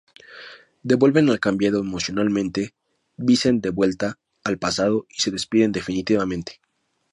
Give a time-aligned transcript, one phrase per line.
[0.81, 2.73] Devuelven al cambiado emocionalmente
[3.17, 6.59] Vincent de vuelta al pasado y se despiden definitivamente.